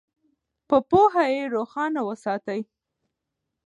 [0.67, 2.59] په پوهه یې روښانه وساتئ.